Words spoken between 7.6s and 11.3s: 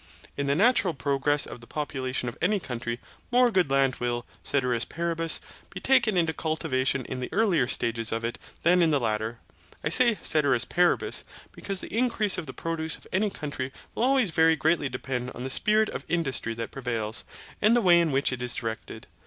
stages of it than in the later. (I say 'caeteris paribus',